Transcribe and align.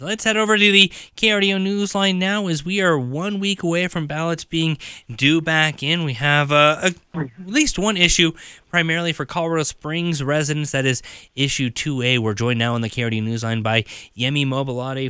Let's 0.00 0.22
head 0.22 0.36
over 0.36 0.56
to 0.56 0.72
the 0.72 0.92
KRDO 1.16 1.60
Newsline 1.60 2.18
now 2.18 2.46
as 2.46 2.64
we 2.64 2.80
are 2.80 2.96
one 2.96 3.40
week 3.40 3.64
away 3.64 3.88
from 3.88 4.06
ballots 4.06 4.44
being 4.44 4.78
due 5.12 5.40
back 5.40 5.82
in. 5.82 6.04
We 6.04 6.12
have 6.12 6.52
uh, 6.52 6.92
a, 7.14 7.18
at 7.18 7.30
least 7.44 7.80
one 7.80 7.96
issue 7.96 8.30
primarily 8.70 9.12
for 9.12 9.26
Colorado 9.26 9.64
Springs 9.64 10.22
residents. 10.22 10.70
That 10.70 10.86
is 10.86 11.02
issue 11.34 11.68
2A. 11.68 12.20
We're 12.20 12.34
joined 12.34 12.60
now 12.60 12.76
on 12.76 12.80
the 12.80 12.88
KRDO 12.88 13.24
Newsline 13.24 13.64
by 13.64 13.82
Yemi 14.16 14.46
Mobolade, 14.46 15.06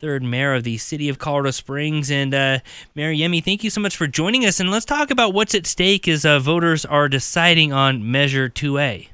43rd 0.00 0.22
Mayor 0.22 0.54
of 0.54 0.62
the 0.62 0.78
City 0.78 1.08
of 1.08 1.18
Colorado 1.18 1.50
Springs. 1.50 2.08
And 2.08 2.32
uh, 2.32 2.60
Mayor 2.94 3.12
Yemi, 3.12 3.42
thank 3.42 3.64
you 3.64 3.70
so 3.70 3.80
much 3.80 3.96
for 3.96 4.06
joining 4.06 4.46
us. 4.46 4.60
And 4.60 4.70
let's 4.70 4.84
talk 4.84 5.10
about 5.10 5.34
what's 5.34 5.52
at 5.56 5.66
stake 5.66 6.06
as 6.06 6.24
uh, 6.24 6.38
voters 6.38 6.84
are 6.84 7.08
deciding 7.08 7.72
on 7.72 8.08
Measure 8.08 8.48
2A. 8.48 9.08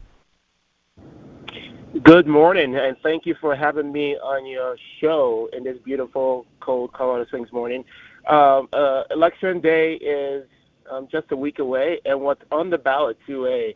Good 2.03 2.27
morning, 2.27 2.75
and 2.77 2.97
thank 3.03 3.27
you 3.27 3.35
for 3.41 3.55
having 3.55 3.93
me 3.93 4.17
on 4.17 4.47
your 4.47 4.77
show 5.01 5.49
in 5.53 5.63
this 5.63 5.77
beautiful, 5.85 6.47
cold 6.61 6.93
Colorado 6.93 7.27
Springs 7.27 7.53
morning. 7.53 7.85
Um, 8.29 8.69
uh, 8.73 9.05
election 9.11 9.61
day 9.61 9.95
is 9.95 10.47
um, 10.91 11.07
just 11.13 11.31
a 11.33 11.37
week 11.37 11.59
away, 11.59 12.01
and 12.05 12.21
what's 12.21 12.43
on 12.51 12.71
the 12.71 12.79
ballot 12.79 13.19
2A 13.29 13.75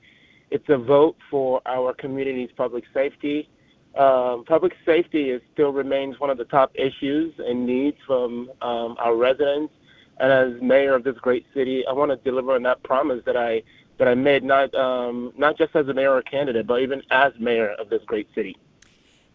it's 0.51 0.69
a 0.69 0.79
vote 0.79 1.17
for 1.31 1.61
our 1.67 1.93
community's 1.93 2.51
public 2.57 2.85
safety. 2.95 3.49
Um, 3.97 4.45
public 4.45 4.75
safety 4.85 5.31
is, 5.31 5.43
still 5.53 5.73
remains 5.73 6.21
one 6.21 6.31
of 6.31 6.39
the 6.39 6.45
top 6.45 6.71
issues 6.75 7.35
and 7.39 7.67
needs 7.67 7.97
from 8.07 8.51
um, 8.63 8.97
our 8.99 9.17
residents. 9.17 9.73
And 10.19 10.33
as 10.33 10.63
mayor 10.63 10.95
of 10.95 11.05
this 11.05 11.17
great 11.19 11.47
city, 11.53 11.85
I 11.87 11.93
want 11.93 12.11
to 12.11 12.17
deliver 12.17 12.55
on 12.55 12.63
that 12.63 12.83
promise 12.83 13.23
that 13.27 13.37
I 13.37 13.63
that 13.99 14.09
I 14.09 14.15
made 14.15 14.45
not 14.45 14.75
um, 14.75 15.33
not 15.37 15.57
just 15.57 15.75
as 15.75 15.89
a 15.89 15.95
mayor 15.95 16.13
or 16.13 16.23
candidate, 16.23 16.67
but 16.67 16.81
even 16.83 17.03
as 17.11 17.33
mayor 17.39 17.75
of 17.79 17.89
this 17.89 18.03
great 18.07 18.29
city. 18.35 18.57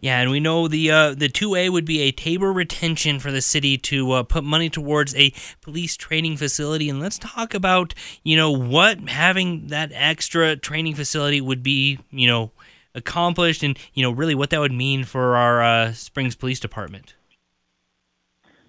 Yeah, 0.01 0.20
and 0.20 0.31
we 0.31 0.39
know 0.39 0.67
the 0.67 0.89
uh, 0.89 1.13
the 1.13 1.29
two 1.29 1.55
A 1.55 1.70
would 1.70 1.85
be 1.85 2.01
a 2.01 2.11
Tabor 2.11 2.51
retention 2.51 3.20
for 3.20 3.31
the 3.31 3.41
city 3.41 3.77
to 3.77 4.11
uh, 4.13 4.23
put 4.23 4.43
money 4.43 4.67
towards 4.67 5.15
a 5.15 5.31
police 5.61 5.95
training 5.95 6.37
facility, 6.37 6.90
and 6.90 6.99
let's 6.99 7.20
talk 7.20 7.53
about 7.53 7.93
you 8.23 8.35
know 8.35 8.49
what 8.49 8.99
having 9.09 9.68
that 9.68 9.91
extra 9.93 10.55
training 10.55 10.96
facility 10.96 11.40
would 11.40 11.62
be 11.62 11.99
you 12.09 12.25
know 12.25 12.51
accomplished, 12.96 13.62
and 13.62 13.77
you 13.93 14.01
know 14.01 14.09
really 14.09 14.34
what 14.34 14.49
that 14.49 14.59
would 14.59 14.71
mean 14.71 15.03
for 15.03 15.35
our 15.35 15.62
uh, 15.62 15.93
Springs 15.93 16.35
Police 16.35 16.59
Department. 16.59 17.13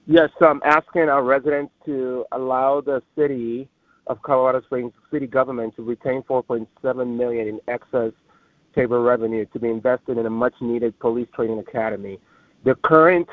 Yes, 0.07 0.29
so 0.39 0.47
I'm 0.47 0.61
asking 0.65 1.09
our 1.09 1.23
residents 1.23 1.73
to 1.87 2.27
allow 2.33 2.83
the 2.83 3.03
city 3.17 3.71
of 4.07 4.21
Colorado 4.23 4.61
Springs 4.63 4.93
city 5.11 5.27
government 5.27 5.77
to 5.77 5.83
retain 5.83 6.23
4.7 6.23 7.17
million 7.17 7.49
in 7.49 7.61
excess 7.69 8.13
Tabor 8.75 9.03
revenue 9.03 9.45
to 9.53 9.59
be 9.59 9.69
invested 9.69 10.19
in 10.19 10.27
a 10.27 10.31
much-needed 10.31 10.99
police 10.99 11.29
training 11.35 11.59
academy. 11.59 12.19
The 12.65 12.75
current 12.77 13.29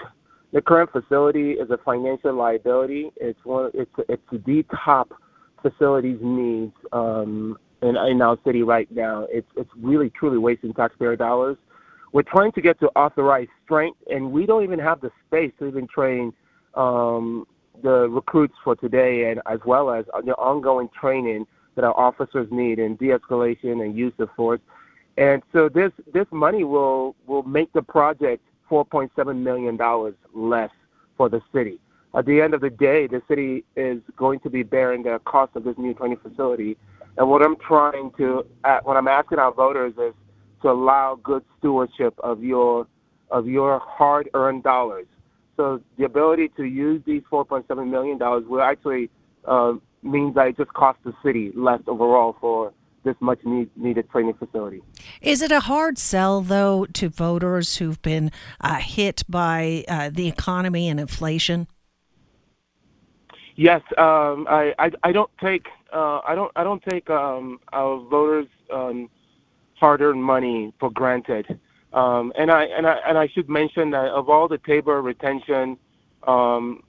the 0.51 0.61
current 0.61 0.91
facility 0.91 1.51
is 1.51 1.69
a 1.69 1.77
financial 1.77 2.33
liability. 2.33 3.11
It's 3.17 3.39
one. 3.43 3.71
It's 3.73 3.91
it's 4.09 4.21
the 4.31 4.65
top 4.83 5.13
facilities 5.61 6.17
needs 6.21 6.73
um, 6.91 7.57
in 7.81 7.95
in 7.95 8.21
our 8.21 8.37
city 8.43 8.63
right 8.63 8.89
now. 8.91 9.27
It's 9.29 9.47
it's 9.55 9.69
really 9.77 10.09
truly 10.09 10.37
wasting 10.37 10.73
taxpayer 10.73 11.15
dollars. 11.15 11.57
We're 12.11 12.23
trying 12.23 12.51
to 12.53 12.61
get 12.61 12.79
to 12.79 12.87
authorized 12.95 13.51
strength, 13.63 13.99
and 14.09 14.31
we 14.31 14.47
don't 14.47 14.63
even 14.63 14.79
have 14.79 14.99
the 15.01 15.11
space 15.27 15.51
to 15.59 15.67
even 15.67 15.87
train 15.87 16.33
um, 16.73 17.45
the 17.81 18.09
recruits 18.09 18.55
for 18.63 18.75
today 18.75 19.29
and 19.31 19.41
as 19.45 19.59
well 19.65 19.91
as 19.91 20.05
the 20.25 20.33
ongoing 20.33 20.89
training 20.89 21.45
that 21.75 21.83
our 21.83 21.97
officers 21.97 22.47
need 22.51 22.79
in 22.79 22.95
de-escalation 22.95 23.83
and 23.83 23.97
use 23.97 24.13
of 24.19 24.29
force. 24.35 24.59
And 25.17 25.41
so 25.51 25.69
this 25.69 25.91
this 26.13 26.27
money 26.31 26.63
will 26.63 27.15
will 27.27 27.43
make 27.43 27.71
the 27.73 27.81
project 27.81 28.43
4.7 28.69 29.37
million 29.37 29.75
dollars 29.77 30.15
less 30.33 30.71
for 31.17 31.29
the 31.29 31.41
city. 31.53 31.79
At 32.15 32.25
the 32.25 32.41
end 32.41 32.53
of 32.53 32.61
the 32.61 32.69
day, 32.69 33.05
the 33.07 33.21
city 33.27 33.63
is 33.75 34.01
going 34.15 34.39
to 34.41 34.49
be 34.49 34.63
bearing 34.63 35.03
the 35.03 35.19
cost 35.25 35.55
of 35.55 35.63
this 35.63 35.77
new 35.77 35.93
training 35.93 36.17
facility. 36.17 36.77
And 37.17 37.29
what 37.29 37.41
I'm 37.41 37.57
trying 37.57 38.11
to, 38.17 38.45
uh, 38.63 38.79
what 38.83 38.97
I'm 38.97 39.07
asking 39.07 39.39
our 39.39 39.51
voters 39.51 39.93
is 39.97 40.13
to 40.61 40.71
allow 40.71 41.19
good 41.21 41.43
stewardship 41.57 42.13
of 42.19 42.43
your 42.43 42.87
of 43.29 43.47
your 43.47 43.79
hard-earned 43.79 44.63
dollars 44.63 45.05
so 45.59 45.81
the 45.97 46.05
ability 46.05 46.47
to 46.55 46.63
use 46.63 47.01
these 47.05 47.21
4.7 47.29 47.89
million 47.89 48.17
dollars 48.17 48.45
will 48.47 48.61
actually 48.61 49.09
uh, 49.43 49.73
means 50.01 50.33
that 50.35 50.47
it 50.47 50.57
just 50.57 50.71
costs 50.71 51.01
the 51.03 51.13
city 51.21 51.51
less 51.53 51.81
overall 51.85 52.37
for 52.39 52.71
this 53.03 53.15
much 53.19 53.39
need, 53.43 53.69
needed 53.75 54.09
training 54.09 54.35
facility. 54.35 54.81
Is 55.21 55.41
it 55.41 55.51
a 55.51 55.59
hard 55.59 55.97
sell 55.97 56.39
though 56.39 56.85
to 56.93 57.09
voters 57.09 57.75
who've 57.75 58.01
been 58.01 58.31
uh, 58.61 58.75
hit 58.75 59.23
by 59.27 59.83
uh, 59.89 60.09
the 60.13 60.29
economy 60.29 60.87
and 60.87 60.97
inflation? 60.97 61.67
Yes, 63.57 63.81
um, 63.97 64.47
I, 64.49 64.73
I, 64.79 64.91
I 65.03 65.11
don't 65.11 65.31
take 65.43 65.67
uh, 65.91 66.21
I 66.25 66.35
don't 66.35 66.53
I 66.55 66.63
don't 66.63 66.81
take 66.83 67.09
um, 67.09 67.59
our 67.73 67.99
voters' 67.99 68.47
um, 68.71 69.09
hard-earned 69.75 70.23
money 70.23 70.73
for 70.79 70.89
granted. 70.89 71.59
Um, 71.93 72.31
and 72.37 72.51
I 72.51 72.65
and 72.65 72.85
I 72.85 72.99
and 73.07 73.17
I 73.17 73.27
should 73.27 73.49
mention 73.49 73.91
that 73.91 74.09
of 74.09 74.29
all 74.29 74.47
the 74.47 74.59
Tabor 74.59 75.01
retention 75.01 75.77
um, 76.27 76.83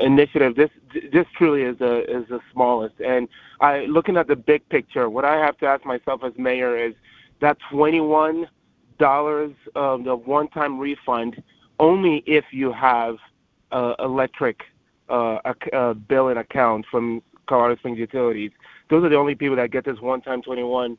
initiative, 0.00 0.54
this 0.54 0.70
this 1.12 1.26
truly 1.36 1.62
is 1.62 1.78
the 1.78 2.04
is 2.10 2.28
the 2.28 2.40
smallest. 2.52 3.00
And 3.00 3.28
I 3.60 3.86
looking 3.86 4.16
at 4.16 4.26
the 4.26 4.36
big 4.36 4.68
picture, 4.68 5.08
what 5.08 5.24
I 5.24 5.36
have 5.36 5.56
to 5.58 5.66
ask 5.66 5.84
myself 5.84 6.22
as 6.24 6.32
mayor 6.36 6.76
is 6.76 6.94
that 7.40 7.56
twenty 7.70 8.00
one 8.00 8.48
dollars 8.98 9.54
of 9.74 10.04
the 10.04 10.14
one 10.14 10.48
time 10.48 10.78
refund 10.78 11.42
only 11.80 12.22
if 12.26 12.44
you 12.52 12.70
have 12.70 13.16
uh, 13.72 13.94
electric 13.98 14.64
uh, 15.08 15.38
a, 15.72 15.94
billing 15.94 16.36
account 16.36 16.86
from 16.90 17.22
Colorado 17.46 17.76
Springs 17.76 17.98
Utilities. 17.98 18.52
Those 18.90 19.04
are 19.04 19.08
the 19.08 19.16
only 19.16 19.34
people 19.34 19.56
that 19.56 19.70
get 19.70 19.84
this 19.84 20.00
one 20.00 20.20
time 20.20 20.42
twenty 20.42 20.62
one 20.62 20.98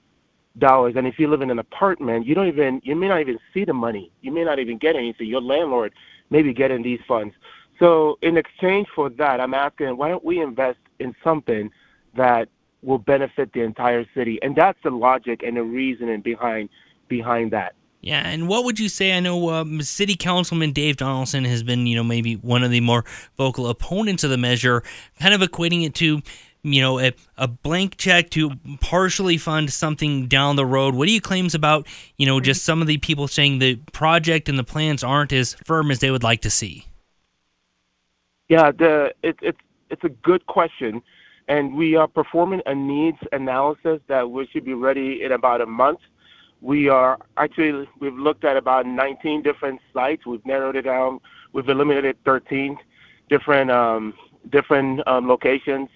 dollars. 0.60 0.96
And 0.96 1.08
if 1.08 1.20
you 1.20 1.28
live 1.28 1.42
in 1.42 1.52
an 1.52 1.60
apartment, 1.60 2.26
you 2.26 2.36
don't 2.36 2.48
even 2.48 2.82
you 2.84 2.96
may 2.96 3.08
not 3.08 3.22
even 3.22 3.38
see 3.54 3.66
the 3.66 3.74
money. 3.74 4.12
You 4.22 4.32
may 4.32 4.44
not 4.44 4.60
even 4.60 4.78
get 4.78 4.96
anything. 4.96 5.28
Your 5.28 5.42
landlord 5.42 5.94
may 6.30 6.42
be 6.42 6.54
getting 6.54 6.84
these 6.84 7.00
funds. 7.08 7.36
So 7.80 8.18
in 8.22 8.38
exchange 8.38 8.88
for 8.96 9.10
that, 9.10 9.40
I'm 9.40 9.54
asking 9.54 9.98
why 9.98 10.10
don't 10.10 10.24
we 10.24 10.42
invest 10.42 10.80
in 11.00 11.16
something 11.24 11.72
that 12.16 12.50
will 12.82 13.00
benefit 13.00 13.52
the 13.54 13.62
entire 13.62 14.06
city? 14.14 14.40
And 14.42 14.56
that's 14.56 14.80
the 14.84 14.92
logic 14.92 15.44
and 15.44 15.58
the 15.58 15.64
reasoning 15.64 16.22
behind 16.22 16.70
behind 17.08 17.52
that. 17.52 17.74
Yeah, 18.02 18.22
and 18.28 18.48
what 18.48 18.66
would 18.66 18.80
you 18.80 18.88
say? 18.88 19.18
I 19.18 19.20
know 19.20 19.50
um, 19.50 19.82
City 19.82 20.16
Councilman 20.16 20.74
Dave 20.74 20.98
Donelson 20.98 21.44
has 21.48 21.64
been, 21.64 21.88
you 21.88 21.96
know, 21.96 22.04
maybe 22.04 22.36
one 22.36 22.64
of 22.64 22.70
the 22.70 22.80
more 22.80 23.04
vocal 23.36 23.68
opponents 23.68 24.24
of 24.24 24.30
the 24.30 24.38
measure, 24.38 24.84
kind 25.20 25.34
of 25.34 25.42
equating 25.42 25.84
it 25.84 25.96
to 25.96 26.22
you 26.66 26.82
know, 26.82 27.00
a, 27.00 27.14
a 27.38 27.48
blank 27.48 27.98
check 27.98 28.32
to 28.32 28.52
partially 28.82 29.38
fund 29.38 29.72
something 29.72 30.28
down 30.28 30.56
the 30.56 30.66
road. 30.66 30.96
What 30.96 31.06
do 31.06 31.14
you 31.14 31.22
claims 31.22 31.54
about, 31.54 31.86
you 32.18 32.26
know, 32.26 32.40
just 32.40 32.64
some 32.64 32.82
of 32.82 32.88
the 32.88 32.98
people 32.98 33.28
saying 33.28 33.60
the 33.60 33.76
project 33.94 34.50
and 34.50 34.58
the 34.58 34.64
plans 34.64 35.04
aren't 35.04 35.32
as 35.32 35.54
firm 35.64 35.92
as 35.92 36.00
they 36.00 36.10
would 36.10 36.24
like 36.24 36.42
to 36.42 36.50
see? 36.50 36.88
Yeah, 38.50 38.72
the 38.72 39.14
it, 39.22 39.38
it's 39.42 39.60
it's 39.90 40.04
a 40.04 40.10
good 40.10 40.46
question, 40.48 41.02
and 41.48 41.76
we 41.76 41.96
are 41.96 42.08
performing 42.08 42.62
a 42.66 42.74
needs 42.74 43.20
analysis 43.32 44.02
that 44.08 44.30
we 44.30 44.48
should 44.48 44.66
be 44.66 44.74
ready 44.74 45.24
in 45.24 45.32
about 45.32 45.62
a 45.62 45.66
month. 45.66 46.00
We 46.62 46.90
are 46.90 47.20
actually 47.38 47.88
we've 48.00 48.18
looked 48.18 48.44
at 48.44 48.58
about 48.58 48.88
19 48.88 49.44
different 49.44 49.82
sites. 49.94 50.26
We've 50.26 50.46
narrowed 50.46 50.76
it 50.76 50.84
down. 50.84 51.20
We've 51.54 51.70
eliminated 51.70 52.18
13 52.26 52.78
different 53.30 53.70
um, 53.72 54.14
different 54.50 55.08
um, 55.08 55.28
locations 55.28 55.90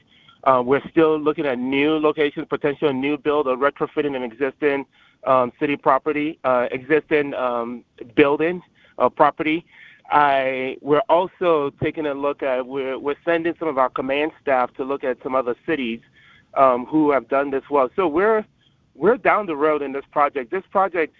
we're 0.46 0.88
still 0.90 1.20
looking 1.20 1.46
at 1.46 1.60
new 1.60 1.98
locations, 1.98 2.48
potential 2.48 2.92
new 2.94 3.18
build 3.18 3.48
or 3.48 3.58
retrofitting 3.58 4.16
an 4.16 4.24
existing 4.24 4.86
um, 5.26 5.52
city 5.60 5.76
property, 5.76 6.40
uh, 6.44 6.68
existing 6.72 7.34
um, 7.34 7.84
building 8.16 8.62
uh, 8.98 9.10
property. 9.10 9.66
We're 10.12 11.04
also 11.10 11.72
taking 11.82 12.06
a 12.06 12.14
look 12.14 12.42
at, 12.42 12.66
we're, 12.66 13.16
sending 13.26 13.54
some 13.60 13.68
of 13.68 13.78
our 13.78 13.90
command 13.90 14.32
staff 14.42 14.74
to 14.76 14.84
look 14.84 15.04
at 15.04 15.18
some 15.24 15.36
other 15.36 15.56
cities 15.66 16.00
um, 16.56 16.86
who 16.86 17.12
have 17.12 17.28
done 17.28 17.52
this 17.52 17.64
well. 17.70 17.90
So 17.96 18.08
we're, 18.08 18.46
we're 18.96 19.18
down 19.18 19.46
the 19.46 19.56
road 19.56 19.82
in 19.82 19.92
this 19.92 20.06
project. 20.12 20.52
This 20.52 20.64
project 20.72 21.14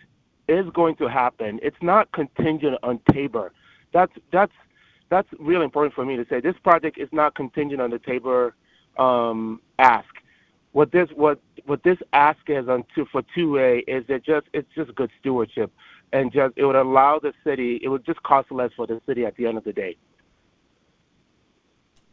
is 0.48 0.66
going 0.74 0.96
to 0.96 1.08
happen. 1.08 1.60
It's 1.62 1.78
not 1.82 2.12
contingent 2.12 2.78
on 2.82 3.00
Tabor. 3.12 3.52
That's, 3.94 4.12
that's, 4.32 4.54
that's 5.10 5.28
really 5.40 5.66
important 5.66 5.94
for 5.94 6.06
me 6.06 6.16
to 6.16 6.26
say. 6.28 6.40
This 6.40 6.56
project 6.64 6.98
is 6.98 7.10
not 7.12 7.36
contingent 7.36 7.82
on 7.82 7.92
the 7.92 8.00
Tabor 8.00 8.56
um, 9.00 9.62
ask. 9.80 10.08
What 10.72 10.92
this 10.92 11.10
what 11.16 11.40
what 11.66 11.82
this 11.84 11.98
ask 12.14 12.40
is 12.48 12.70
on 12.70 12.84
two, 12.94 13.06
for 13.12 13.24
two 13.34 13.58
A 13.58 13.80
is 13.88 14.06
that 14.08 14.24
just 14.24 14.48
it's 14.54 14.70
just 14.76 14.94
good 14.96 15.10
stewardship, 15.20 15.72
and 16.14 16.32
just 16.32 16.54
it 16.58 16.66
would 16.66 16.76
allow 16.76 17.20
the 17.20 17.34
city. 17.44 17.80
It 17.82 17.88
would 17.88 18.06
just 18.06 18.22
cost 18.24 18.52
less 18.52 18.72
for 18.76 18.86
the 18.86 19.02
city 19.08 19.26
at 19.26 19.36
the 19.36 19.48
end 19.48 19.58
of 19.58 19.64
the 19.64 19.74
day. 19.74 19.98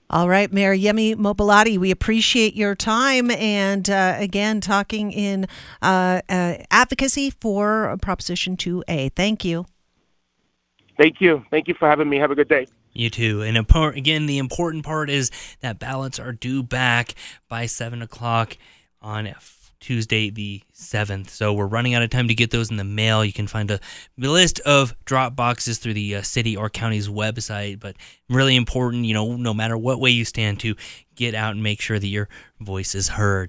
All 0.09 0.29
right, 0.29 0.53
Mayor 0.53 0.75
Yemi 0.75 1.17
Mobolade, 1.17 1.79
we 1.79 1.91
appreciate 1.91 2.55
your 2.55 2.77
time 2.77 3.29
and 3.33 3.91
uh, 3.91 4.15
again 4.17 4.61
talking 4.61 5.11
in 5.11 5.49
uh, 5.83 6.21
uh, 6.29 6.59
advocacy 6.71 7.31
for 7.31 7.97
Proposition 8.01 8.57
2A. 8.57 9.13
Thank 9.17 9.45
you. 9.45 9.67
Thank 10.97 11.21
you. 11.21 11.45
Thank 11.51 11.67
you 11.67 11.75
for 11.75 11.89
having 11.89 12.09
me. 12.09 12.19
Have 12.19 12.31
a 12.31 12.37
good 12.37 12.49
day. 12.49 12.69
You 12.97 13.11
too. 13.11 13.43
And 13.43 13.59
again, 13.75 14.27
the 14.27 14.39
important 14.39 14.85
part 14.85 15.11
is 15.11 15.31
that 15.61 15.79
ballots 15.79 16.19
are 16.19 16.33
due 16.33 16.63
back 16.63 17.15
by 17.49 17.67
7 17.67 18.01
o'clock 18.01 18.57
on 19.03 19.35
Tuesday, 19.81 20.31
the 20.31 20.63
7th. 20.75 21.29
So 21.29 21.53
we're 21.53 21.67
running 21.67 21.93
out 21.93 22.03
of 22.03 22.09
time 22.09 22.29
to 22.29 22.35
get 22.35 22.51
those 22.51 22.71
in 22.71 22.79
the 22.79 22.85
mail. 22.85 23.23
You 23.23 23.35
can 23.35 23.47
find 23.47 23.71
a 23.71 23.81
list 24.17 24.61
of 24.61 24.97
drop 25.05 25.37
boxes 25.37 25.79
through 25.79 25.93
the 25.93 26.17
uh, 26.17 26.23
city 26.23 26.57
or 26.57 26.71
county's 26.71 27.09
website. 27.09 27.79
But 27.81 27.97
really 28.31 28.57
important, 28.57 29.05
you 29.05 29.13
know, 29.13 29.37
no 29.37 29.53
matter 29.53 29.77
what 29.77 30.01
way 30.01 30.11
you 30.11 30.25
stand 30.25 30.61
to 30.61 30.75
get 31.15 31.35
out 31.35 31.53
and 31.53 31.63
make 31.63 31.83
sure 31.83 31.99
that 31.99 32.07
your 32.07 32.29
voice 32.61 32.95
is 32.95 33.09
heard. 33.09 33.45